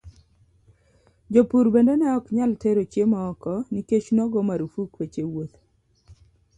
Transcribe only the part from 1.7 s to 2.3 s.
bende ne ok